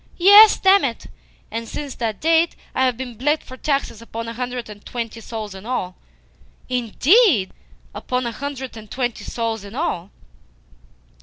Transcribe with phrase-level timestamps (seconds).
[0.17, 1.05] "Yes, damn it!
[1.51, 5.21] And since that date I have been bled for taxes upon a hundred and twenty
[5.21, 5.95] souls in all."
[6.67, 7.53] "Indeed?
[7.93, 10.09] Upon a hundred and twenty souls in all!"